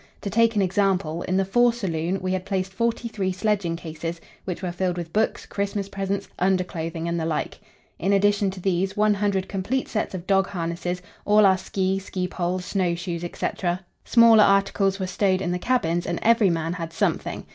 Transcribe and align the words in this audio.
To 0.21 0.31
take 0.31 0.55
an 0.55 0.63
example, 0.63 1.21
in 1.21 1.37
the 1.37 1.45
fore 1.45 1.71
saloon 1.71 2.19
we 2.21 2.33
had 2.33 2.43
placed 2.43 2.73
forty 2.73 3.07
three 3.07 3.31
sledging 3.31 3.75
cases, 3.75 4.19
which 4.45 4.63
were 4.63 4.71
filled 4.71 4.97
with 4.97 5.13
books, 5.13 5.45
Christmas 5.45 5.87
presents, 5.89 6.27
underclothing, 6.39 7.07
and 7.07 7.19
the 7.19 7.25
like. 7.27 7.59
In 7.99 8.11
addition 8.11 8.49
to 8.49 8.59
these, 8.59 8.97
one 8.97 9.13
hundred 9.13 9.47
complete 9.47 9.87
sets 9.87 10.15
of 10.15 10.25
dog 10.25 10.47
harness, 10.47 11.03
all 11.23 11.45
our 11.45 11.55
ski, 11.59 11.99
ski 11.99 12.27
poles, 12.27 12.65
snow 12.65 12.95
shoes, 12.95 13.23
etc. 13.23 13.81
Smaller 14.03 14.43
articles 14.43 14.99
were 14.99 15.05
stowed 15.05 15.39
in 15.39 15.51
the 15.51 15.59
cabins, 15.59 16.07
and 16.07 16.17
every 16.23 16.49
man 16.49 16.73
had 16.73 16.91
something. 16.91 17.45